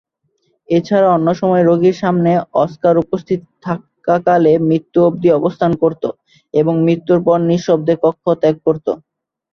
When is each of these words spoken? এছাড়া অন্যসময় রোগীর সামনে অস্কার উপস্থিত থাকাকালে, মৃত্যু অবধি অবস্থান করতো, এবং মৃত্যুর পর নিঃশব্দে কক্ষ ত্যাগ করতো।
এছাড়া 0.69 1.07
অন্যসময় 1.11 1.63
রোগীর 1.63 1.95
সামনে 1.95 2.31
অস্কার 2.63 2.95
উপস্থিত 2.97 3.39
থাকাকালে, 3.65 4.51
মৃত্যু 4.69 4.99
অবধি 5.07 5.29
অবস্থান 5.33 5.71
করতো, 5.83 6.07
এবং 6.53 6.73
মৃত্যুর 6.85 7.19
পর 7.27 7.37
নিঃশব্দে 7.49 7.93
কক্ষ 8.03 8.25
ত্যাগ 8.41 8.55
করতো। 8.65 8.91